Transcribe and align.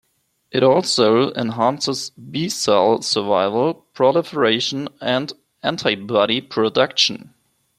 It 0.49 0.63
also 0.63 1.31
enhances 1.33 2.09
B 2.09 2.49
cell 2.49 3.03
survival, 3.03 3.75
proliferation, 3.93 4.87
and 4.99 5.31
antibody 5.61 6.41
production. 6.41 7.35